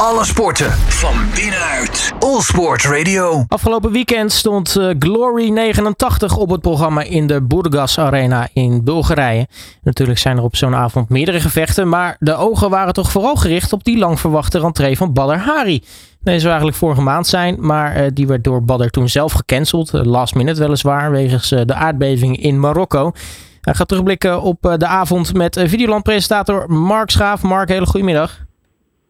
[0.00, 2.12] Alle sporten van binnenuit.
[2.18, 3.44] All Sport Radio.
[3.48, 9.46] Afgelopen weekend stond uh, Glory 89 op het programma in de Burgas Arena in Bulgarije.
[9.82, 13.72] Natuurlijk zijn er op zo'n avond meerdere gevechten, maar de ogen waren toch vooral gericht
[13.72, 15.82] op die lang verwachte rentree van Badr Hari.
[16.20, 19.94] Deze zou eigenlijk vorige maand zijn, maar uh, die werd door Badr toen zelf gecanceld.
[19.94, 23.12] Uh, last minute weliswaar, wegens de aardbeving in Marokko.
[23.60, 27.42] Hij gaat terugblikken op de avond met Videoland-presentator Mark Schaaf.
[27.42, 28.45] Mark, hele goedemiddag.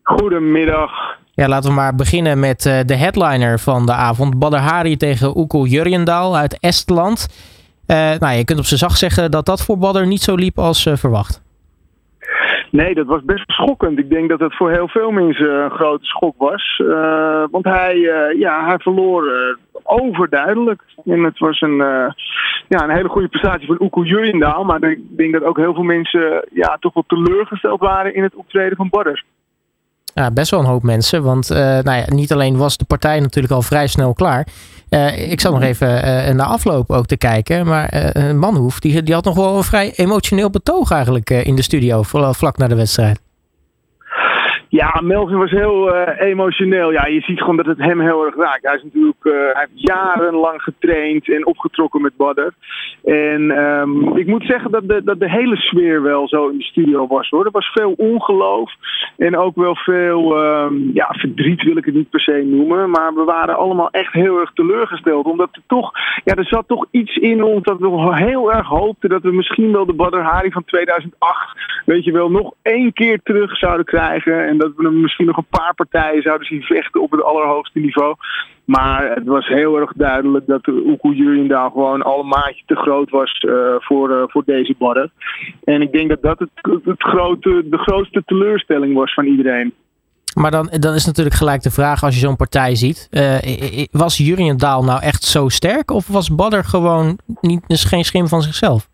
[0.06, 0.90] Goedemiddag.
[1.34, 4.38] Ja, laten we maar beginnen met uh, de headliner van de avond.
[4.38, 7.18] Badr Hari tegen Uko Jurjendaal uit Estland.
[7.90, 10.58] Uh, nou, je kunt op zijn zacht zeggen dat dat voor Badr niet zo liep
[10.58, 11.42] als uh, verwacht.
[12.70, 13.98] Nee, dat was best schokkend.
[13.98, 16.82] Ik denk dat het voor heel veel mensen een grote schok was.
[17.50, 17.98] want hij,
[18.38, 19.24] ja, hij verloor
[19.82, 20.82] overduidelijk.
[21.04, 21.76] En het was een,
[22.68, 24.64] ja, een hele goede prestatie van Uko Jurjendaal.
[24.64, 28.34] Maar ik denk dat ook heel veel mensen ja, toch wel teleurgesteld waren in het
[28.34, 29.22] optreden van Badr.
[30.16, 31.22] Ja, best wel een hoop mensen.
[31.22, 34.46] Want uh, nou ja, niet alleen was de partij natuurlijk al vrij snel klaar.
[34.90, 35.88] Uh, ik zat nog even
[36.28, 37.66] uh, na afloop ook te kijken.
[37.66, 42.02] Maar Manhoef, die, die had nog wel een vrij emotioneel betoog eigenlijk in de studio.
[42.32, 43.25] Vlak na de wedstrijd.
[44.76, 46.92] Ja, Melvin was heel uh, emotioneel.
[46.92, 48.66] Ja, je ziet gewoon dat het hem heel erg raakt.
[48.66, 52.54] Hij is natuurlijk uh, hij heeft jarenlang getraind en opgetrokken met Badder.
[53.04, 56.64] En um, ik moet zeggen dat de, dat de hele sfeer wel zo in de
[56.64, 57.44] studio was hoor.
[57.44, 58.72] Er was veel ongeloof
[59.16, 62.90] en ook wel veel um, ja, verdriet wil ik het niet per se noemen.
[62.90, 65.26] Maar we waren allemaal echt heel erg teleurgesteld.
[65.26, 65.92] Omdat er toch,
[66.24, 69.72] ja, er zat toch iets in ons dat we heel erg hoopten dat we misschien
[69.72, 74.46] wel de Badder Hari van 2008, weet je wel, nog één keer terug zouden krijgen.
[74.46, 78.14] En we hem misschien nog een paar partijen zouden zien vechten op het allerhoogste niveau.
[78.64, 83.10] Maar het was heel erg duidelijk dat Oekoe Jurjendaal gewoon al een maatje te groot
[83.10, 85.12] was uh, voor, uh, voor deze barren.
[85.64, 86.50] En ik denk dat dat het,
[86.84, 89.74] het grote, de grootste teleurstelling was van iedereen.
[90.34, 93.08] Maar dan, dan is natuurlijk gelijk de vraag als je zo'n partij ziet.
[93.10, 95.90] Uh, was Jurjendaal nou echt zo sterk?
[95.90, 98.88] Of was Badder gewoon niet, dus geen schim van zichzelf?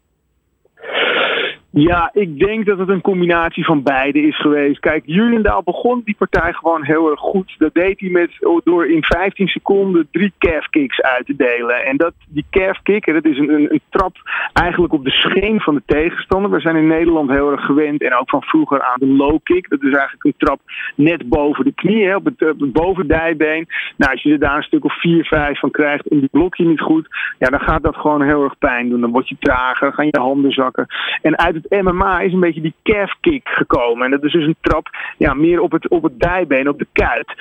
[1.75, 4.81] Ja, ik denk dat het een combinatie van beide is geweest.
[4.81, 7.55] Kijk, Julendaal begon die partij gewoon heel erg goed.
[7.59, 8.31] Dat deed hij met,
[8.65, 11.85] door in 15 seconden drie calf kicks uit te delen.
[11.85, 14.17] En dat, die calf kick, dat is een, een, een, trap
[14.53, 16.51] eigenlijk op de scheen van de tegenstander.
[16.51, 19.69] We zijn in Nederland heel erg gewend en ook van vroeger aan de low kick.
[19.69, 20.61] Dat is eigenlijk een trap
[20.97, 23.67] net boven de knie, op, het, op het bovendijbeen.
[23.97, 26.57] Nou, als je er daar een stuk of 4, 5 van krijgt en die blok
[26.57, 27.07] je niet goed,
[27.39, 29.01] ja, dan gaat dat gewoon heel erg pijn doen.
[29.01, 30.87] Dan word je trager, gaan je handen zakken.
[31.23, 34.05] En uit het MMA is een beetje die calf kick gekomen.
[34.05, 36.87] En dat is dus een trap ja, meer op het, op het dijbeen, op de
[36.93, 37.35] kuit.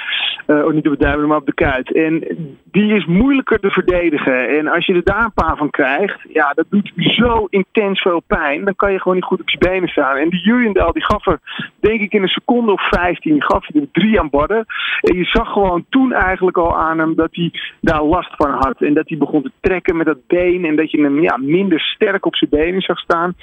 [0.47, 1.93] Uh, niet op het dijbeen, maar op de kuit.
[1.93, 2.37] En
[2.71, 4.57] die is moeilijker te verdedigen.
[4.57, 8.21] En als je er daar een paar van krijgt, ja, dat doet zo intens veel
[8.27, 8.65] pijn.
[8.65, 10.15] Dan kan je gewoon niet goed op je benen staan.
[10.15, 11.39] En die Jurjendal, die gaf er,
[11.79, 14.65] denk ik, in een seconde of 15, die gaf je er drie aan borden.
[15.01, 17.51] En je zag gewoon toen eigenlijk al aan hem dat hij
[17.81, 18.81] daar last van had.
[18.81, 20.65] En dat hij begon te trekken met dat been.
[20.65, 23.35] En dat je hem ja, minder sterk op zijn benen zag staan.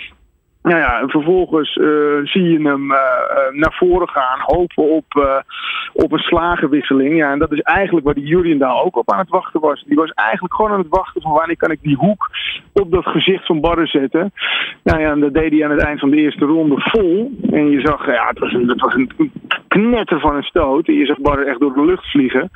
[0.68, 1.86] Nou ja, en vervolgens uh,
[2.24, 2.98] zie je hem uh,
[3.50, 5.40] naar voren gaan, hopen op,
[5.92, 7.16] op een slagenwisseling.
[7.16, 9.84] Ja, en dat is eigenlijk waar die Jurjendaal ook op aan het wachten was.
[9.86, 12.30] Die was eigenlijk gewoon aan het wachten van wanneer kan ik die hoek
[12.72, 14.32] op dat gezicht van Barre zetten.
[14.82, 17.38] Nou ja, en dat deed hij aan het eind van de eerste ronde vol.
[17.50, 19.32] En je zag, ja, het was een, het was een
[19.68, 20.86] knetter van een stoot.
[20.86, 22.50] En je zag Barre echt door de lucht vliegen.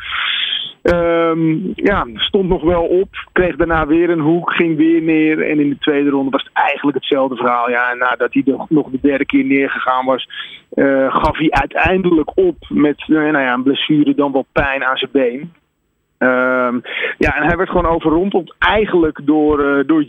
[0.82, 3.08] Um, ja, stond nog wel op.
[3.32, 5.50] Kreeg daarna weer een hoek, ging weer neer.
[5.50, 7.70] En in de tweede ronde was het eigenlijk hetzelfde verhaal.
[7.70, 10.28] Ja, en nadat hij nog de derde keer neergegaan was,
[10.74, 14.96] uh, gaf hij uiteindelijk op met uh, nou ja, een blessure, dan wel pijn aan
[14.96, 15.52] zijn been.
[16.18, 16.82] Um,
[17.18, 20.06] ja, en hij werd gewoon overrompeld eigenlijk door, uh, door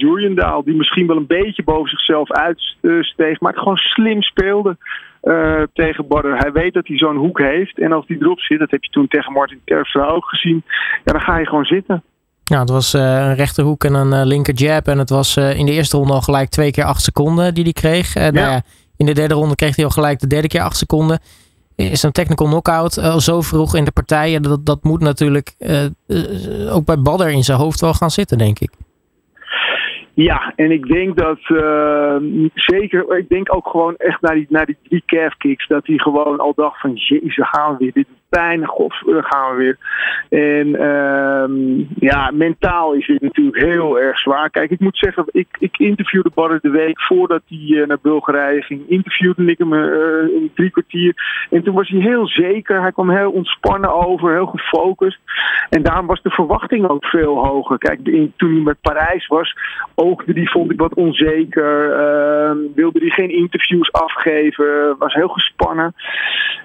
[0.63, 4.77] die misschien wel een beetje boven zichzelf uitsteeg, maar het gewoon slim speelde
[5.23, 6.37] uh, tegen Badder.
[6.37, 8.89] Hij weet dat hij zo'n hoek heeft en als die erop zit, dat heb je
[8.89, 10.63] toen tegen Martin Terpstra ook gezien,
[11.03, 12.03] ja, dan ga je gewoon zitten.
[12.43, 14.87] Ja, het was uh, een rechterhoek en een uh, linker jab.
[14.87, 17.73] En het was in de eerste ronde al gelijk twee keer acht seconden die hij
[17.73, 18.13] kreeg.
[18.13, 18.31] Ja.
[18.31, 18.61] Nou ja,
[18.97, 21.19] in de derde ronde kreeg hij al gelijk de derde keer acht seconden
[21.75, 24.39] is een technical knockout al zo vroeg in de partij.
[24.39, 25.55] Dat, dat moet natuurlijk
[26.69, 28.71] ook bij Badder in zijn hoofd wel gaan zitten, denk ik.
[30.15, 32.15] Ja, en ik denk dat uh,
[32.53, 35.97] zeker, ik denk ook gewoon echt naar die, naar die drie calf kicks, dat hij
[35.97, 38.07] gewoon al dacht van jezus, gaan we weer, dit
[38.37, 39.77] pijn, god, gaan we weer.
[40.29, 44.49] En um, ja, mentaal is dit natuurlijk heel erg zwaar.
[44.49, 48.61] Kijk, ik moet zeggen, ik, ik interviewde Badder de week voordat hij uh, naar Bulgarije
[48.61, 51.13] ging, interviewde ik hem uh, in drie kwartier.
[51.49, 55.19] En toen was hij heel zeker, hij kwam heel ontspannen over, heel gefocust.
[55.69, 57.77] En daarom was de verwachting ook veel hoger.
[57.77, 57.99] Kijk,
[58.35, 59.55] toen hij met Parijs was,
[59.95, 61.85] oogde die, vond ik wat onzeker.
[61.89, 64.95] Uh, wilde hij geen interviews afgeven.
[64.99, 65.93] Was heel gespannen.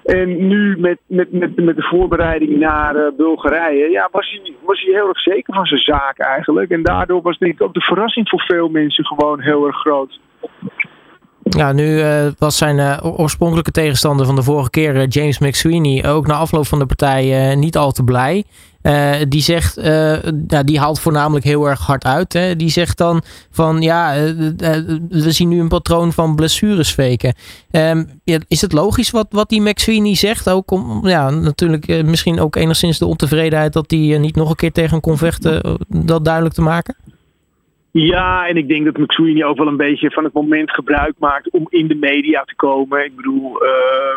[0.05, 4.93] En nu met, met, met met de voorbereiding naar Bulgarije, ja, was, hij, was hij
[4.93, 6.69] heel erg zeker van zijn zaak eigenlijk.
[6.69, 10.19] En daardoor was denk ik ook de verrassing voor veel mensen gewoon heel erg groot.
[11.49, 12.03] Ja, nu
[12.37, 16.85] was zijn oorspronkelijke tegenstander van de vorige keer, James McSweeney, ook na afloop van de
[16.85, 18.43] partij niet al te blij.
[18.81, 20.13] Uh, die zegt, uh,
[20.65, 22.33] die haalt voornamelijk heel erg hard uit.
[22.33, 22.55] Hè.
[22.55, 24.33] Die zegt dan van ja, uh,
[25.09, 27.33] we zien nu een patroon van blessures faken.
[28.23, 30.49] Ja, is het logisch wat, wat die McSweeney zegt?
[30.49, 34.71] Ook om, ja, natuurlijk misschien ook enigszins de ontevredenheid dat hij niet nog een keer
[34.71, 36.95] tegen kon vechten, dat duidelijk te maken?
[37.91, 41.49] Ja, en ik denk dat McSweeney ook wel een beetje van het moment gebruik maakt
[41.49, 43.05] om in de media te komen.
[43.05, 43.57] Ik bedoel,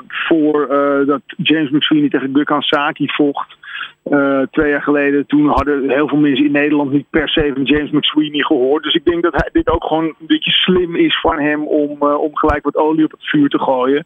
[0.08, 0.66] voor
[1.06, 3.56] dat James McSweeney tegen Gurkan Saki vocht,
[4.04, 7.62] uh, twee jaar geleden, toen hadden heel veel mensen in Nederland niet per se van
[7.62, 8.82] James McSweeney gehoord.
[8.82, 11.96] Dus ik denk dat hij, dit ook gewoon een beetje slim is van hem om,
[12.00, 14.04] uh, om gelijk wat olie op het vuur te gooien.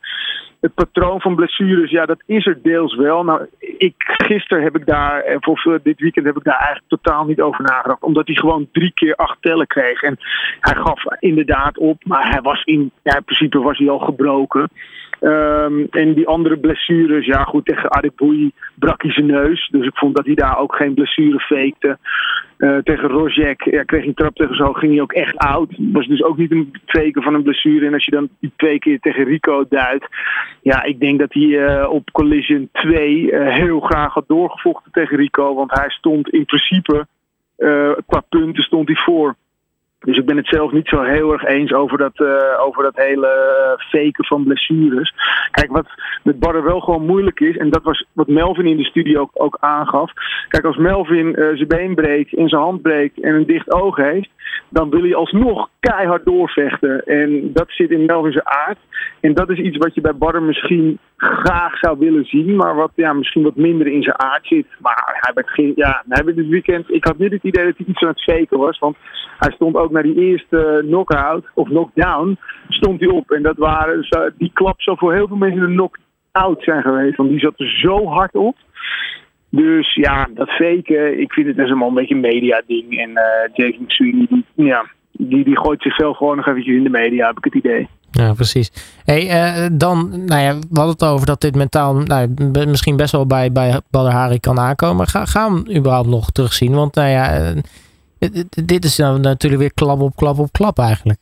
[0.60, 3.24] Het patroon van blessures, ja, dat is er deels wel.
[3.24, 7.24] Nou, ik, gisteren heb ik daar, en voor dit weekend heb ik daar eigenlijk totaal
[7.24, 8.02] niet over nagedacht.
[8.02, 10.02] Omdat hij gewoon drie keer acht tellen kreeg.
[10.02, 10.16] En
[10.60, 14.70] hij gaf inderdaad op, maar hij was in, ja, in principe was hij al gebroken.
[15.20, 19.68] Um, en die andere blessures, ja goed, tegen Adeboui brak hij zijn neus.
[19.70, 21.98] Dus ik vond dat hij daar ook geen blessure fakte.
[22.58, 25.74] Uh, tegen Rojek ja, kreeg hij een trap tegen zo, ging hij ook echt oud.
[25.78, 27.86] Was dus ook niet een faken van een blessure.
[27.86, 30.06] En als je dan die twee keer tegen Rico duidt.
[30.62, 34.92] Ja, ik denk dat hij uh, op Collision 2 uh, eh, heel graag had doorgevochten
[34.92, 35.54] tegen Rico.
[35.54, 37.06] Want hij stond in principe,
[38.06, 39.36] qua punten stond hij voor.
[39.98, 42.96] Dus ik ben het zelf niet zo heel erg eens over dat, uh, over dat
[42.96, 43.28] hele
[43.78, 45.14] faken van blessures.
[45.50, 45.86] Kijk, wat
[46.22, 49.30] met Barre wel gewoon moeilijk is, en dat was wat Melvin in de studio ook,
[49.32, 50.12] ook aangaf.
[50.48, 53.96] Kijk, als Melvin uh, zijn been breekt, in zijn hand breekt en een dicht oog
[53.96, 54.28] heeft,
[54.68, 57.04] dan wil hij alsnog keihard doorvechten.
[57.04, 58.78] En dat zit in Melvin zijn aard.
[59.20, 62.90] En dat is iets wat je bij Barre misschien graag zou willen zien, maar wat
[62.94, 64.66] ja, misschien wat minder in zijn aard zit.
[64.80, 67.86] Maar hij werd, ja, hij werd dit weekend, ik had niet het idee dat hij
[67.86, 68.96] iets aan het faken was, want
[69.38, 73.30] hij stond ook naar die eerste knockout of knockdown, stond hij op.
[73.30, 74.06] En dat waren,
[74.38, 77.70] die klap zou voor heel veel mensen een knock-out zijn geweest, want die zat er
[77.70, 78.56] zo hard op.
[79.50, 82.98] Dus ja, dat faken, ik vind het dus een beetje een media-ding.
[82.98, 86.90] En uh, Jason McSweeney, die, ja, die, die gooit zichzelf gewoon nog eventjes in de
[86.90, 87.88] media, heb ik het idee.
[88.16, 89.00] Ja, precies.
[89.04, 92.34] Hey, uh, dan, nou ja, we hadden het over dat dit mentaal nou,
[92.68, 93.80] misschien best wel bij, bij
[94.40, 95.06] kan aankomen.
[95.06, 96.74] Ga, gaan we hem überhaupt nog terugzien?
[96.74, 97.52] Want nou ja,
[98.64, 101.18] dit is nou natuurlijk weer klap op klap op klap eigenlijk.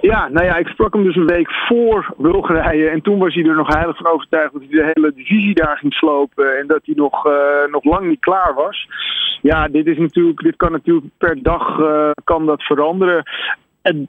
[0.00, 2.88] Ja, nou ja, ik sprak hem dus een week voor Bulgarije.
[2.88, 5.76] En toen was hij er nog heilig van overtuigd dat hij de hele divisie daar
[5.76, 6.58] ging slopen.
[6.58, 7.32] En dat hij nog, uh,
[7.70, 8.88] nog lang niet klaar was.
[9.42, 11.80] Ja, dit, is natuurlijk, dit kan natuurlijk per dag
[12.24, 13.22] kan dat veranderen.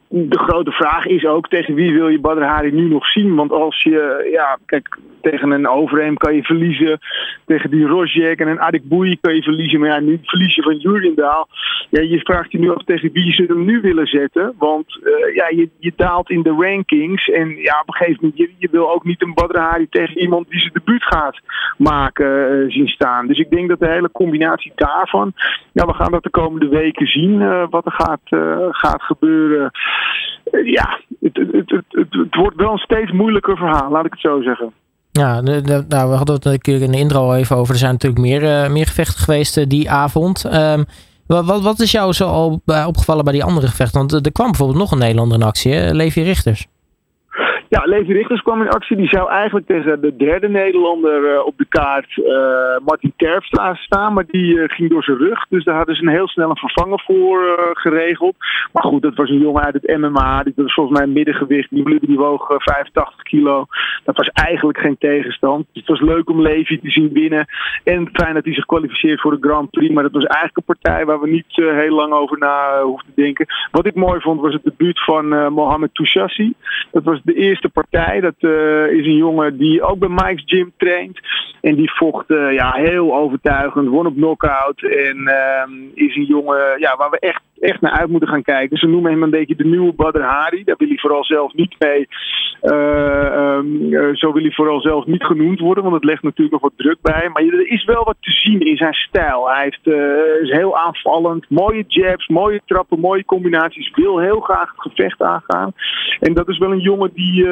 [0.08, 3.34] De grote vraag is ook tegen wie wil je Badr Hari nu nog zien?
[3.34, 6.98] Want als je, ja, kijk, tegen een Overeem kan je verliezen.
[7.46, 9.80] Tegen die Rojek en een Adik Boei kan je verliezen.
[9.80, 11.48] Maar ja, nu verlies je van Jurindaal.
[11.90, 14.54] Ja, je vraagt je nu af tegen wie ze hem nu willen zetten.
[14.58, 17.28] Want uh, ja, je, je daalt in de rankings.
[17.28, 20.18] En ja, op een gegeven moment, je, je wil ook niet een Badr Hari tegen
[20.18, 21.40] iemand die zijn debuut gaat
[21.78, 23.26] maken uh, zien staan.
[23.26, 25.32] Dus ik denk dat de hele combinatie daarvan,
[25.72, 28.20] ja, we gaan dat de komende weken zien uh, wat er gaat,
[28.70, 29.70] gaat gebeuren.
[30.64, 34.42] ja, het, het, het, het, wordt wel een steeds moeilijker verhaal, laat ik het zo
[34.42, 34.72] zeggen.
[35.12, 37.72] Ja, nou, we hadden het natuurlijk in de intro even over.
[37.72, 40.44] Er zijn natuurlijk meer, meer gevechten geweest die avond.
[40.44, 40.84] Um,
[41.30, 43.98] wat, wat is jou zo al opgevallen bij die andere gevechten?
[43.98, 45.92] Want er kwam bijvoorbeeld nog een Nederlander in actie, hè?
[45.92, 46.66] Levi Richters.
[47.70, 48.96] Ja, Levi Richters kwam in actie.
[48.96, 52.24] Die zou eigenlijk tegen de derde Nederlander uh, op de kaart, uh,
[52.84, 54.12] Martin Terpstra, staan.
[54.12, 55.46] Maar die uh, ging door zijn rug.
[55.48, 58.36] Dus daar hadden ze een heel snel een vervanger voor geregeld.
[58.72, 60.42] Maar goed, dat was een jongen uit het MMA.
[60.42, 61.70] Die was volgens mij middengewicht.
[61.70, 63.66] Die, die woog 85 kilo.
[64.04, 65.66] Dat was eigenlijk geen tegenstand.
[65.72, 67.46] Dus het was leuk om Levi te zien winnen.
[67.84, 69.94] En fijn dat hij zich kwalificeert voor de Grand Prix.
[69.94, 73.22] Maar dat was eigenlijk een partij waar we niet heel lang over na hoefden te
[73.22, 73.46] denken.
[73.70, 76.54] Wat ik mooi vond was het debuut van Mohamed Touchassi.
[76.90, 78.20] Dat was de eerste partij.
[78.20, 81.20] Dat uh, is een jongen die ook bij Mike's Gym traint.
[81.60, 84.82] En die vocht uh, ja, heel overtuigend, won op knockout.
[84.82, 85.64] En uh,
[85.94, 88.78] is een jongen ja, waar we echt echt naar uit moeten gaan kijken.
[88.78, 90.64] Ze noemen hem een beetje de nieuwe Badr Hari.
[90.64, 92.08] Daar wil hij vooral zelf niet mee.
[92.62, 96.52] Uh, um, uh, zo wil hij vooral zelf niet genoemd worden, want het legt natuurlijk
[96.52, 97.28] nog wat druk bij.
[97.32, 99.48] Maar er is wel wat te zien in zijn stijl.
[99.50, 103.90] Hij heeft, uh, is heel aanvallend, mooie jabs, mooie trappen, mooie combinaties.
[103.94, 105.72] Wil heel graag het gevecht aangaan.
[106.20, 107.44] En dat is wel een jongen die,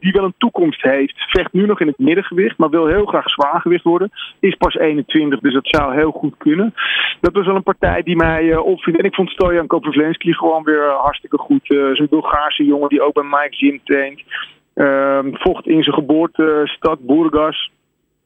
[0.00, 1.14] die wel een toekomst heeft.
[1.16, 4.10] Vecht nu nog in het middengewicht, maar wil heel graag zwaargewicht worden.
[4.40, 6.74] Is pas 21, dus dat zou heel goed kunnen.
[7.20, 8.94] Dat was wel een partij die mij opviel.
[8.94, 11.70] En ik vond Stojan Koprovlensky gewoon weer hartstikke goed.
[11.70, 14.22] Uh, Bulgaarse jongen die ook bij Mike Jim traint.
[14.74, 17.70] Uh, vocht in zijn geboortestad Burgas.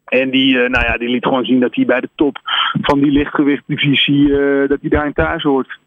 [0.04, 2.38] En die, nou ja, die liet gewoon zien dat hij bij de top
[2.80, 4.28] van die lichtgewichtdivisie,
[4.68, 5.78] dat hij daarin thuis hoort.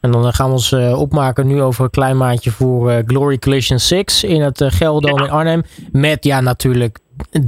[0.00, 4.24] En dan gaan we ons opmaken nu over een klein maandje voor Glory Collision 6
[4.24, 5.62] in het Gelderdoom in Arnhem.
[5.92, 6.98] Met ja, natuurlijk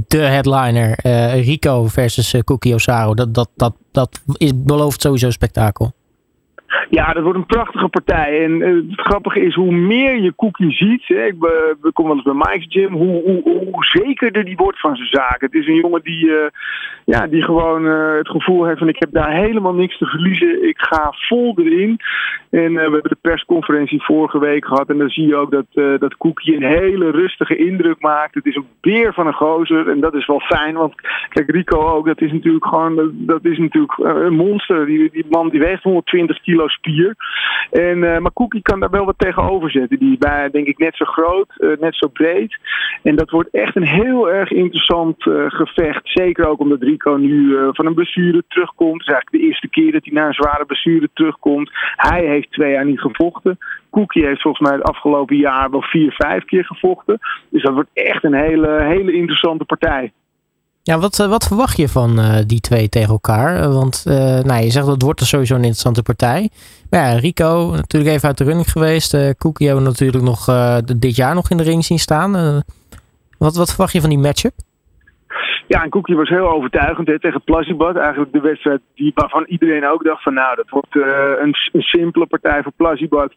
[0.07, 0.99] de headliner
[1.41, 3.13] Rico versus uh, Cookie Osaro.
[3.13, 5.93] Dat, dat, dat, dat is, belooft sowieso spektakel.
[6.89, 8.43] Ja, dat wordt een prachtige partij.
[8.43, 12.23] En uh, het grappige is, hoe meer je Cookie ziet, ik we kom wel eens
[12.23, 15.45] bij Mike's Gym, hoe, hoe, hoe zekerder die wordt van zijn zaken.
[15.45, 16.35] Het is een jongen die, uh,
[17.05, 20.67] ja, die gewoon uh, het gevoel heeft van ik heb daar helemaal niks te verliezen.
[20.67, 21.99] Ik ga vol erin.
[22.49, 26.17] En we hebben de persconferentie vorige week gehad en dan zie je ook dat, dat
[26.17, 28.33] Cookie een hele rustige indruk maakt.
[28.35, 30.93] Het is een beer van een gozer en dat is wel fijn, want
[31.29, 34.85] kijk Rico ook, dat is natuurlijk gewoon, dat is natuurlijk een monster.
[34.85, 37.15] Die, die man die weegt 120 kilo spier.
[37.71, 39.99] En, uh, maar Cookie kan daar wel wat tegenover zetten.
[39.99, 42.57] Die is denk ik, net zo groot, uh, net zo breed.
[43.03, 46.01] En dat wordt echt een heel erg interessant uh, gevecht.
[46.03, 48.99] Zeker ook omdat Rico nu van een blessure terugkomt.
[48.99, 51.69] Het is eigenlijk de eerste keer dat hij na een zware blessure terugkomt.
[51.95, 53.57] Hij heeft twee jaar niet gevochten.
[53.91, 57.19] Cookie heeft volgens mij het afgelopen jaar wel vier, vijf keer gevochten.
[57.49, 60.11] Dus dat wordt echt een hele, hele interessante partij.
[60.89, 63.73] Ja, wat, wat verwacht je van uh, die twee tegen elkaar?
[63.73, 66.49] Want uh, nou, je zegt dat het wordt er sowieso een interessante partij.
[66.89, 69.13] Maar ja, Rico natuurlijk even uit de running geweest.
[69.13, 70.45] Uh, we natuurlijk nog
[70.97, 72.63] dit jaar nog in de ring zien staan.
[73.37, 74.53] wat, wat verwacht je van die matchup?
[75.69, 77.95] Ja, en Cookie was heel overtuigend tegen Plazibad.
[77.95, 81.05] Eigenlijk de wedstrijd die, waarvan iedereen ook dacht van nou, dat wordt uh,
[81.39, 83.33] een, een, simpele partij voor Plazibad.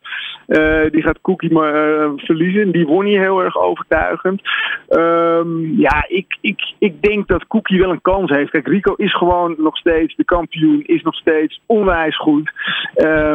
[0.47, 2.73] Uh, die gaat Cookie maar uh, verliezen.
[2.73, 4.43] Die won hier heel erg overtuigend.
[4.89, 8.51] Um, ja, ik, ik, ik denk dat Cookie wel een kans heeft.
[8.51, 10.83] Kijk, Rico is gewoon nog steeds de kampioen.
[10.87, 12.53] Is nog steeds onwijs goed.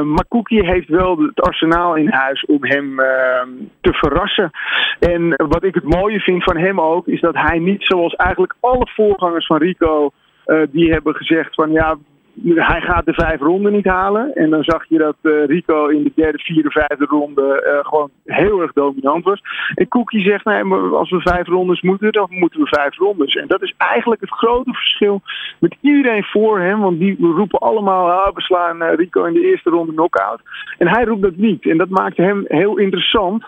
[0.04, 3.50] maar Cookie heeft wel het arsenaal in huis om hem ehm,
[3.82, 4.52] te verrassen.
[5.00, 8.56] En wat ik het mooie vind van hem ook, is dat hij niet zoals eigenlijk
[8.60, 10.12] alle voorgangers van Rico,
[10.46, 11.98] uh, die hebben gezegd van ja,
[12.44, 14.34] hij gaat de vijf ronden niet halen.
[14.34, 18.10] En dan zag je dat uh, Rico in de derde, vierde, vijfde ronde uh, gewoon
[18.26, 19.42] heel erg dominant was.
[19.76, 23.36] En Cookie zegt, nee, maar als we vijf rondes moeten, dan moeten we vijf rondes.
[23.36, 25.22] En dat is eigenlijk het grote verschil
[25.60, 26.80] met iedereen voor hem.
[26.80, 30.42] Want die roepen allemaal, ah, we slaan Rico in de eerste ronde knockout.
[30.78, 31.66] En hij roept dat niet.
[31.66, 33.46] En dat maakt hem heel interessant.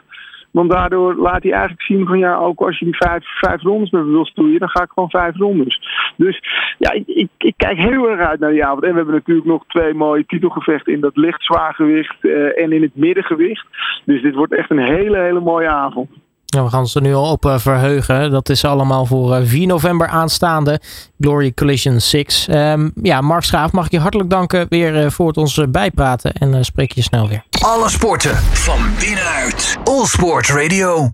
[0.52, 3.90] Want daardoor laat hij eigenlijk zien van ja, ook als je die vijf, vijf rondes
[3.90, 5.80] met me wil stoeien, dan ga ik gewoon vijf rondes.
[6.18, 6.44] Dus
[6.78, 8.84] ja, ik, ik, kijk heel erg uit naar die avond.
[8.84, 12.82] En we hebben natuurlijk nog twee mooie titelgevechten in dat licht zwaargewicht uh, en in
[12.82, 13.66] het middengewicht.
[14.06, 16.10] Dus dit wordt echt een hele, hele mooie avond.
[16.52, 18.32] Ja, we gaan ons er nu al op uh, verheugen.
[18.32, 20.80] Dat is allemaal voor uh, 4 november aanstaande.
[21.20, 22.48] Glory Collision 6.
[22.52, 26.34] Um, ja, Mark Schaaf, mag ik je hartelijk danken weer uh, voor het ons bijpraten.
[26.34, 27.44] En spreek je snel weer.
[27.62, 29.78] Alle sporten van binnenuit.
[29.84, 31.08] All Sport Radio.